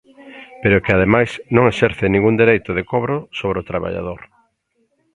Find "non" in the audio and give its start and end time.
1.55-1.69